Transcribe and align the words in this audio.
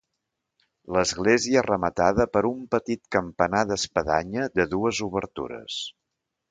L'església 0.95 1.59
és 1.61 1.67
rematada 1.67 2.27
per 2.37 2.43
un 2.53 2.65
petit 2.77 3.05
campanar 3.19 3.63
d'espadanya 3.73 4.53
de 4.59 4.71
dues 4.77 5.07
obertures. 5.11 5.83